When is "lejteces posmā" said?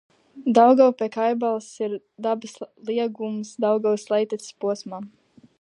4.17-5.05